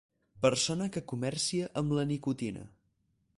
Persona 0.45 0.87
que 0.95 1.03
comercia 1.11 1.69
amb 1.83 1.95
la 1.99 2.07
nicotina. 2.13 2.65